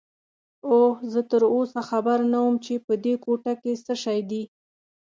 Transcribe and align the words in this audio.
اوه، 0.71 0.93
زه 1.11 1.19
تراوسه 1.29 1.79
خبر 1.89 2.19
نه 2.31 2.39
وم 2.43 2.55
چې 2.65 2.73
په 2.85 2.93
دې 3.03 3.13
کوټه 3.23 3.53
کې 3.61 3.71
څه 3.85 3.93
شی 4.03 4.19
دي. 4.29 4.43